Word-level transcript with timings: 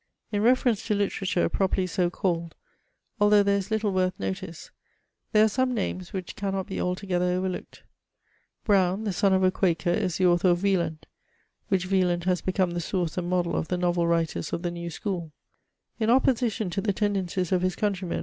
In 0.31 0.41
reference 0.41 0.83
to 0.87 0.95
literature, 0.95 1.47
properly 1.47 1.85
so 1.85 2.09
called, 2.09 2.55
although 3.19 3.43
there 3.43 3.57
is 3.57 3.69
little 3.69 3.91
worth 3.93 4.19
notice, 4.19 4.71
there 5.31 5.45
are 5.45 5.47
some 5.47 5.75
names 5.75 6.11
which 6.11 6.35
cannot 6.35 6.65
be 6.65 6.79
alto 6.79 7.05
gether 7.05 7.25
overlooked. 7.25 7.83
Brown, 8.63 9.03
the 9.03 9.13
son 9.13 9.31
of 9.31 9.43
a 9.43 9.51
Quaker, 9.51 9.91
is 9.91 10.17
the 10.17 10.25
author 10.25 10.47
of" 10.49 10.63
Wieland," 10.63 11.05
which 11.67 11.85
Wieland 11.91 12.23
has 12.23 12.41
become 12.41 12.71
the 12.71 12.79
source 12.81 13.15
and 13.15 13.29
model 13.29 13.55
of 13.55 13.67
the 13.67 13.77
novel 13.77 14.07
writers 14.07 14.51
of 14.51 14.63
the 14.63 14.71
new 14.71 14.89
schooL 14.89 15.31
In 15.99 16.09
opposition 16.09 16.71
to 16.71 16.81
the 16.81 16.93
ten 16.93 17.13
dencies 17.13 17.51
of 17.51 17.61
his 17.61 17.75
countr3rmen. 17.75 18.19